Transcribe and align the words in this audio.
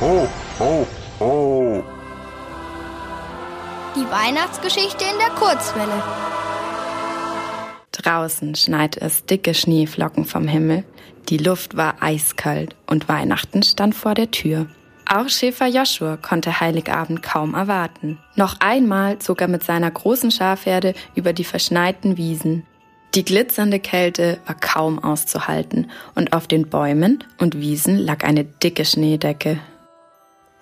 ho, 0.00 0.28
ho, 0.58 0.86
ho. 1.18 1.84
Die 3.94 4.10
Weihnachtsgeschichte 4.10 5.04
in 5.04 5.18
der 5.18 5.30
Kurzwelle. 5.30 6.02
Draußen 7.92 8.54
schneit 8.54 8.96
es 8.96 9.26
dicke 9.26 9.52
Schneeflocken 9.52 10.24
vom 10.24 10.48
Himmel. 10.48 10.84
Die 11.28 11.36
Luft 11.36 11.76
war 11.76 11.96
eiskalt 12.00 12.74
und 12.86 13.08
Weihnachten 13.08 13.62
stand 13.62 13.94
vor 13.94 14.14
der 14.14 14.30
Tür. 14.30 14.66
Auch 15.06 15.28
Schäfer 15.28 15.66
Joshua 15.66 16.16
konnte 16.16 16.60
Heiligabend 16.60 17.22
kaum 17.22 17.54
erwarten. 17.54 18.18
Noch 18.36 18.56
einmal 18.60 19.18
zog 19.18 19.40
er 19.40 19.48
mit 19.48 19.64
seiner 19.64 19.90
großen 19.90 20.30
Schafherde 20.30 20.94
über 21.14 21.32
die 21.32 21.44
verschneiten 21.44 22.16
Wiesen. 22.16 22.64
Die 23.14 23.24
glitzernde 23.24 23.80
Kälte 23.80 24.38
war 24.46 24.54
kaum 24.54 25.02
auszuhalten 25.02 25.90
und 26.14 26.32
auf 26.32 26.46
den 26.46 26.70
Bäumen 26.70 27.24
und 27.38 27.58
Wiesen 27.58 27.98
lag 27.98 28.22
eine 28.24 28.44
dicke 28.44 28.84
Schneedecke. 28.84 29.58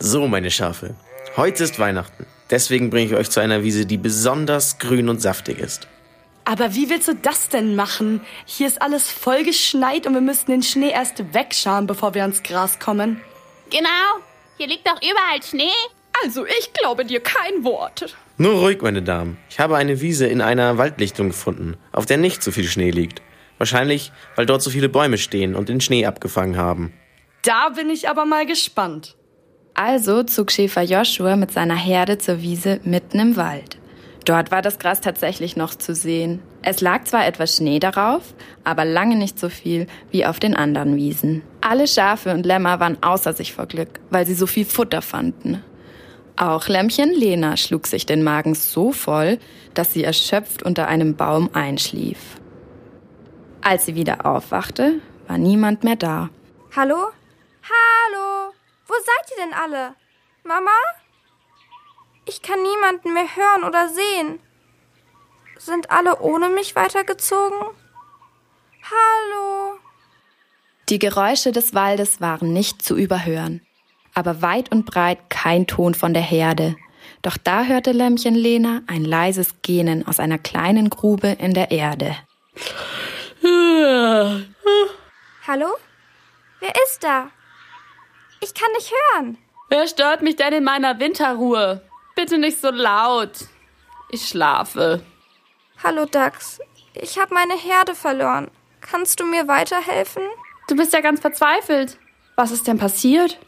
So, 0.00 0.28
meine 0.28 0.52
Schafe, 0.52 0.94
heute 1.36 1.64
ist 1.64 1.80
Weihnachten. 1.80 2.24
Deswegen 2.50 2.88
bringe 2.88 3.06
ich 3.10 3.14
euch 3.16 3.30
zu 3.30 3.40
einer 3.40 3.64
Wiese, 3.64 3.84
die 3.84 3.96
besonders 3.96 4.78
grün 4.78 5.08
und 5.08 5.20
saftig 5.20 5.58
ist. 5.58 5.88
Aber 6.44 6.76
wie 6.76 6.88
willst 6.88 7.08
du 7.08 7.14
das 7.16 7.48
denn 7.48 7.74
machen? 7.74 8.20
Hier 8.46 8.68
ist 8.68 8.80
alles 8.80 9.10
voll 9.10 9.42
geschneit 9.42 10.06
und 10.06 10.14
wir 10.14 10.20
müssten 10.20 10.52
den 10.52 10.62
Schnee 10.62 10.90
erst 10.90 11.34
wegschauen, 11.34 11.88
bevor 11.88 12.14
wir 12.14 12.22
ans 12.22 12.44
Gras 12.44 12.78
kommen. 12.78 13.20
Genau, 13.70 14.22
hier 14.56 14.68
liegt 14.68 14.86
doch 14.86 15.02
überall 15.02 15.42
Schnee. 15.42 15.74
Also 16.24 16.46
ich 16.46 16.72
glaube 16.74 17.04
dir 17.04 17.20
kein 17.20 17.64
Wort. 17.64 18.16
Nur 18.36 18.54
ruhig, 18.60 18.80
meine 18.80 19.02
Damen. 19.02 19.36
Ich 19.50 19.58
habe 19.58 19.76
eine 19.76 20.00
Wiese 20.00 20.28
in 20.28 20.40
einer 20.40 20.78
Waldlichtung 20.78 21.30
gefunden, 21.30 21.76
auf 21.90 22.06
der 22.06 22.18
nicht 22.18 22.44
so 22.44 22.52
viel 22.52 22.68
Schnee 22.68 22.90
liegt. 22.90 23.20
Wahrscheinlich, 23.58 24.12
weil 24.36 24.46
dort 24.46 24.62
so 24.62 24.70
viele 24.70 24.88
Bäume 24.88 25.18
stehen 25.18 25.56
und 25.56 25.68
den 25.68 25.80
Schnee 25.80 26.06
abgefangen 26.06 26.56
haben. 26.56 26.94
Da 27.42 27.70
bin 27.70 27.90
ich 27.90 28.08
aber 28.08 28.24
mal 28.24 28.46
gespannt. 28.46 29.17
Also 29.80 30.24
zog 30.24 30.50
Schäfer 30.50 30.82
Joshua 30.82 31.36
mit 31.36 31.52
seiner 31.52 31.76
Herde 31.76 32.18
zur 32.18 32.42
Wiese 32.42 32.80
mitten 32.82 33.20
im 33.20 33.36
Wald. 33.36 33.78
Dort 34.24 34.50
war 34.50 34.60
das 34.60 34.80
Gras 34.80 35.00
tatsächlich 35.00 35.56
noch 35.56 35.72
zu 35.72 35.94
sehen. 35.94 36.42
Es 36.62 36.80
lag 36.80 37.04
zwar 37.04 37.24
etwas 37.24 37.54
Schnee 37.54 37.78
darauf, 37.78 38.34
aber 38.64 38.84
lange 38.84 39.14
nicht 39.14 39.38
so 39.38 39.48
viel 39.48 39.86
wie 40.10 40.26
auf 40.26 40.40
den 40.40 40.56
anderen 40.56 40.96
Wiesen. 40.96 41.42
Alle 41.60 41.86
Schafe 41.86 42.34
und 42.34 42.44
Lämmer 42.44 42.80
waren 42.80 43.00
außer 43.04 43.34
sich 43.34 43.52
vor 43.52 43.66
Glück, 43.66 44.00
weil 44.10 44.26
sie 44.26 44.34
so 44.34 44.48
viel 44.48 44.64
Futter 44.64 45.00
fanden. 45.00 45.62
Auch 46.34 46.66
Lämmchen 46.66 47.14
Lena 47.14 47.56
schlug 47.56 47.86
sich 47.86 48.04
den 48.04 48.24
Magen 48.24 48.56
so 48.56 48.90
voll, 48.90 49.38
dass 49.74 49.92
sie 49.92 50.02
erschöpft 50.02 50.64
unter 50.64 50.88
einem 50.88 51.14
Baum 51.14 51.50
einschlief. 51.52 52.18
Als 53.60 53.86
sie 53.86 53.94
wieder 53.94 54.26
aufwachte, 54.26 54.94
war 55.28 55.38
niemand 55.38 55.84
mehr 55.84 55.96
da. 55.96 56.30
Hallo? 56.74 56.96
Hallo? 57.62 58.57
Wo 58.88 58.94
seid 58.94 59.30
ihr 59.30 59.44
denn 59.44 59.54
alle? 59.54 59.94
Mama? 60.44 60.70
Ich 62.24 62.40
kann 62.42 62.62
niemanden 62.62 63.12
mehr 63.12 63.36
hören 63.36 63.64
oder 63.64 63.88
sehen. 63.88 64.40
Sind 65.58 65.90
alle 65.90 66.20
ohne 66.20 66.48
mich 66.48 66.74
weitergezogen? 66.74 67.58
Hallo? 68.82 69.78
Die 70.88 70.98
Geräusche 70.98 71.52
des 71.52 71.74
Waldes 71.74 72.22
waren 72.22 72.54
nicht 72.54 72.82
zu 72.82 72.96
überhören, 72.96 73.60
aber 74.14 74.40
weit 74.40 74.72
und 74.72 74.86
breit 74.86 75.28
kein 75.28 75.66
Ton 75.66 75.94
von 75.94 76.14
der 76.14 76.22
Herde. 76.22 76.76
Doch 77.20 77.36
da 77.36 77.64
hörte 77.64 77.92
Lämmchen 77.92 78.34
Lena 78.34 78.80
ein 78.86 79.04
leises 79.04 79.60
Gähnen 79.60 80.06
aus 80.06 80.18
einer 80.18 80.38
kleinen 80.38 80.88
Grube 80.88 81.28
in 81.28 81.52
der 81.52 81.70
Erde. 81.70 82.16
Hallo? 85.46 85.76
Wer 86.60 86.74
ist 86.86 87.04
da? 87.04 87.30
Ich 88.40 88.54
kann 88.54 88.70
nicht 88.72 88.92
hören. 88.92 89.38
Wer 89.68 89.86
stört 89.88 90.22
mich 90.22 90.36
denn 90.36 90.52
in 90.52 90.64
meiner 90.64 90.98
Winterruhe? 90.98 91.82
Bitte 92.14 92.38
nicht 92.38 92.60
so 92.60 92.70
laut. 92.70 93.32
Ich 94.10 94.28
schlafe. 94.28 95.02
Hallo 95.82 96.06
Dax. 96.06 96.60
Ich 96.94 97.18
habe 97.18 97.34
meine 97.34 97.56
Herde 97.56 97.94
verloren. 97.94 98.50
Kannst 98.80 99.20
du 99.20 99.24
mir 99.24 99.48
weiterhelfen? 99.48 100.22
Du 100.68 100.76
bist 100.76 100.92
ja 100.92 101.00
ganz 101.00 101.20
verzweifelt. 101.20 101.98
Was 102.36 102.50
ist 102.50 102.66
denn 102.66 102.78
passiert? 102.78 103.38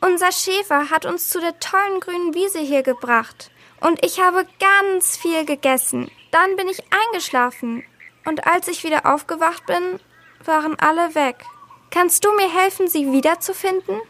Unser 0.00 0.32
Schäfer 0.32 0.90
hat 0.90 1.04
uns 1.04 1.28
zu 1.28 1.40
der 1.40 1.58
tollen 1.60 2.00
grünen 2.00 2.34
Wiese 2.34 2.58
hier 2.58 2.82
gebracht. 2.82 3.50
Und 3.80 4.04
ich 4.04 4.20
habe 4.20 4.46
ganz 4.58 5.16
viel 5.16 5.44
gegessen. 5.44 6.10
Dann 6.30 6.56
bin 6.56 6.68
ich 6.68 6.82
eingeschlafen. 6.90 7.84
Und 8.24 8.46
als 8.46 8.68
ich 8.68 8.84
wieder 8.84 9.06
aufgewacht 9.06 9.66
bin, 9.66 10.00
waren 10.44 10.78
alle 10.78 11.14
weg. 11.14 11.44
Kannst 11.90 12.24
du 12.24 12.32
mir 12.32 12.48
helfen, 12.48 12.88
sie 12.88 13.12
wiederzufinden? 13.12 14.00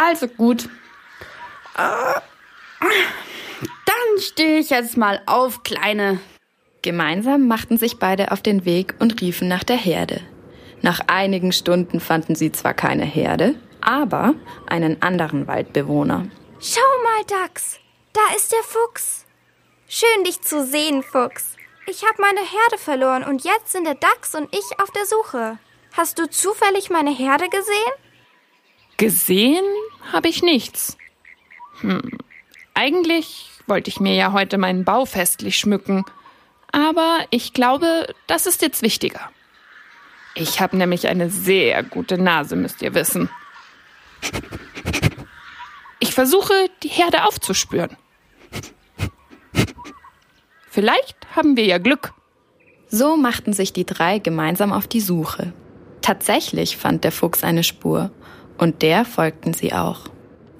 Also 0.00 0.28
gut. 0.28 0.68
Dann 1.74 2.22
stehe 4.18 4.60
ich 4.60 4.70
jetzt 4.70 4.96
mal 4.96 5.20
auf, 5.26 5.64
Kleine. 5.64 6.20
Gemeinsam 6.82 7.48
machten 7.48 7.76
sich 7.76 7.98
beide 7.98 8.30
auf 8.30 8.40
den 8.40 8.64
Weg 8.64 8.94
und 9.00 9.20
riefen 9.20 9.48
nach 9.48 9.64
der 9.64 9.76
Herde. 9.76 10.20
Nach 10.82 11.00
einigen 11.08 11.52
Stunden 11.52 11.98
fanden 11.98 12.36
sie 12.36 12.52
zwar 12.52 12.74
keine 12.74 13.04
Herde, 13.04 13.56
aber 13.80 14.34
einen 14.68 15.02
anderen 15.02 15.48
Waldbewohner. 15.48 16.28
Schau 16.60 16.80
mal, 17.02 17.24
Dax. 17.26 17.80
Da 18.12 18.20
ist 18.36 18.52
der 18.52 18.62
Fuchs. 18.62 19.26
Schön, 19.88 20.24
dich 20.24 20.40
zu 20.42 20.64
sehen, 20.64 21.02
Fuchs. 21.02 21.56
Ich 21.86 22.04
habe 22.04 22.22
meine 22.22 22.40
Herde 22.40 22.78
verloren 22.78 23.24
und 23.24 23.42
jetzt 23.42 23.72
sind 23.72 23.84
der 23.84 23.96
Dachs 23.96 24.36
und 24.36 24.48
ich 24.54 24.80
auf 24.80 24.92
der 24.92 25.06
Suche. 25.06 25.58
Hast 25.92 26.18
du 26.20 26.30
zufällig 26.30 26.90
meine 26.90 27.10
Herde 27.10 27.48
gesehen? 27.48 27.92
Gesehen 28.98 29.64
habe 30.12 30.28
ich 30.28 30.42
nichts. 30.42 30.98
Hm. 31.80 32.18
Eigentlich 32.74 33.50
wollte 33.66 33.88
ich 33.88 34.00
mir 34.00 34.14
ja 34.14 34.32
heute 34.32 34.58
meinen 34.58 34.84
Bau 34.84 35.04
festlich 35.04 35.56
schmücken. 35.56 36.04
Aber 36.72 37.20
ich 37.30 37.52
glaube, 37.52 38.12
das 38.26 38.46
ist 38.46 38.60
jetzt 38.60 38.82
wichtiger. 38.82 39.30
Ich 40.34 40.60
habe 40.60 40.76
nämlich 40.76 41.08
eine 41.08 41.30
sehr 41.30 41.82
gute 41.82 42.18
Nase, 42.18 42.56
müsst 42.56 42.82
ihr 42.82 42.94
wissen. 42.94 43.30
Ich 46.00 46.14
versuche, 46.14 46.52
die 46.82 46.88
Herde 46.88 47.24
aufzuspüren. 47.24 47.96
Vielleicht 50.68 51.16
haben 51.34 51.56
wir 51.56 51.64
ja 51.64 51.78
Glück. 51.78 52.14
So 52.88 53.16
machten 53.16 53.52
sich 53.52 53.72
die 53.72 53.86
drei 53.86 54.18
gemeinsam 54.18 54.72
auf 54.72 54.86
die 54.86 55.00
Suche. 55.00 55.52
Tatsächlich 56.02 56.76
fand 56.76 57.04
der 57.04 57.12
Fuchs 57.12 57.42
eine 57.44 57.64
Spur, 57.64 58.10
und 58.58 58.82
der 58.82 59.04
folgten 59.04 59.54
sie 59.54 59.72
auch. 59.72 60.08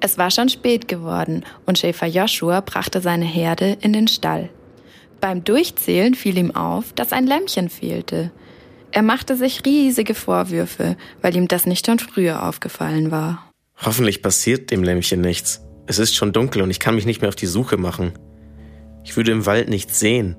Es 0.00 0.18
war 0.18 0.30
schon 0.30 0.48
spät 0.48 0.88
geworden, 0.88 1.44
und 1.64 1.78
Schäfer 1.78 2.06
Joshua 2.06 2.60
brachte 2.60 3.00
seine 3.00 3.24
Herde 3.24 3.76
in 3.80 3.92
den 3.92 4.08
Stall. 4.08 4.50
Beim 5.20 5.42
Durchzählen 5.42 6.14
fiel 6.14 6.38
ihm 6.38 6.54
auf, 6.54 6.92
dass 6.92 7.12
ein 7.12 7.26
Lämmchen 7.26 7.70
fehlte. 7.70 8.30
Er 8.92 9.02
machte 9.02 9.36
sich 9.36 9.64
riesige 9.64 10.14
Vorwürfe, 10.14 10.96
weil 11.22 11.36
ihm 11.36 11.48
das 11.48 11.66
nicht 11.66 11.86
schon 11.86 11.98
früher 11.98 12.46
aufgefallen 12.46 13.10
war. 13.10 13.50
Hoffentlich 13.78 14.22
passiert 14.22 14.70
dem 14.70 14.84
Lämmchen 14.84 15.20
nichts. 15.20 15.62
Es 15.86 15.98
ist 15.98 16.14
schon 16.14 16.32
dunkel 16.32 16.62
und 16.62 16.70
ich 16.70 16.80
kann 16.80 16.94
mich 16.94 17.06
nicht 17.06 17.20
mehr 17.20 17.28
auf 17.28 17.36
die 17.36 17.46
Suche 17.46 17.76
machen. 17.76 18.12
Ich 19.04 19.16
würde 19.16 19.32
im 19.32 19.46
Wald 19.46 19.68
nichts 19.68 20.00
sehen. 20.00 20.36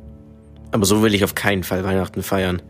Aber 0.72 0.86
so 0.86 1.02
will 1.02 1.14
ich 1.14 1.24
auf 1.24 1.36
keinen 1.36 1.64
Fall 1.64 1.84
Weihnachten 1.84 2.24
feiern. 2.24 2.62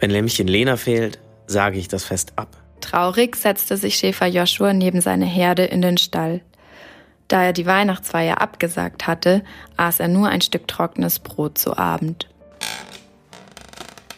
Wenn 0.00 0.10
Lämmchen 0.10 0.48
Lena 0.48 0.76
fehlt, 0.76 1.20
sage 1.46 1.78
ich 1.78 1.88
das 1.88 2.04
Fest 2.04 2.32
ab. 2.36 2.61
Traurig 2.82 3.36
setzte 3.36 3.78
sich 3.78 3.96
Schäfer 3.96 4.26
Joshua 4.26 4.74
neben 4.74 5.00
seine 5.00 5.24
Herde 5.24 5.64
in 5.64 5.80
den 5.80 5.96
Stall. 5.96 6.42
Da 7.28 7.42
er 7.42 7.54
die 7.54 7.64
Weihnachtsfeier 7.64 8.42
abgesagt 8.42 9.06
hatte, 9.06 9.42
aß 9.78 10.00
er 10.00 10.08
nur 10.08 10.28
ein 10.28 10.42
Stück 10.42 10.68
trockenes 10.68 11.18
Brot 11.18 11.56
zu 11.56 11.78
Abend. 11.78 12.28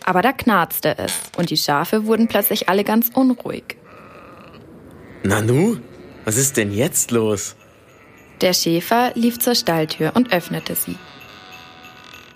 Aber 0.05 0.21
da 0.21 0.33
knarzte 0.33 0.99
es 0.99 1.15
und 1.37 1.51
die 1.51 1.57
Schafe 1.57 2.07
wurden 2.07 2.27
plötzlich 2.27 2.69
alle 2.69 2.83
ganz 2.83 3.11
unruhig. 3.15 3.77
Nanu, 5.23 5.77
was 6.25 6.37
ist 6.37 6.57
denn 6.57 6.73
jetzt 6.73 7.13
los? 7.13 7.55
Der 8.41 8.53
Schäfer 8.53 9.13
lief 9.15 9.39
zur 9.39 9.55
Stalltür 9.55 10.13
und 10.15 10.33
öffnete 10.33 10.75
sie. 10.75 10.97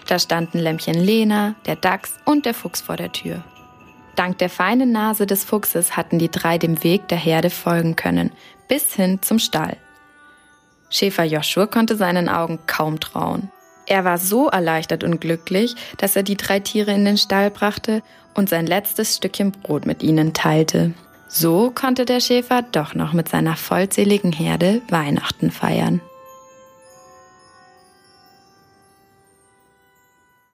Da 0.06 0.19
standen 0.19 0.58
Lämmchen 0.58 0.94
Lena, 0.94 1.56
der 1.66 1.76
Dachs 1.76 2.14
und 2.24 2.46
der 2.46 2.54
Fuchs 2.54 2.81
vor 2.81 2.96
der 2.96 3.12
Tür. 3.12 3.42
Dank 4.19 4.38
der 4.38 4.50
feinen 4.50 4.91
Nase 4.91 5.26
des 5.26 5.44
Fuchses 5.44 5.97
hatten 5.97 6.19
die 6.19 6.29
drei 6.29 6.59
dem 6.59 6.82
Weg 6.82 7.06
der 7.06 7.19
Herde 7.19 7.50
folgen 7.50 7.94
können, 7.94 8.32
bis 8.67 8.93
hin 8.94 9.20
zum 9.23 9.38
Stall. 9.38 9.76
Schäfer 10.91 11.23
Joshua 11.23 11.67
konnte 11.67 11.94
seinen 11.94 12.29
Augen 12.29 12.59
kaum 12.67 12.99
trauen. 12.99 13.53
Er 13.87 14.05
war 14.05 14.19
so 14.19 14.49
erleichtert 14.49 15.05
und 15.05 15.20
glücklich, 15.20 15.76
dass 15.99 16.17
er 16.17 16.25
die 16.25 16.37
drei 16.37 16.59
Tiere 16.59 16.91
in 16.91 17.05
den 17.05 17.17
Stall 17.17 17.53
brachte 17.53 18.03
und 18.35 18.49
sein 18.49 18.67
letztes 18.67 19.17
Stückchen 19.17 19.53
Brot 19.53 19.87
mit 19.87 20.03
ihnen 20.03 20.35
teilte. 20.35 20.94
So 21.29 21.70
konnte 21.70 22.05
der 22.05 22.19
Schäfer 22.19 22.62
doch 22.62 22.97
noch 22.97 23.12
mit 23.12 23.29
seiner 23.29 23.55
vollzähligen 23.55 24.32
Herde 24.32 24.82
Weihnachten 24.88 25.53
feiern. 25.53 26.00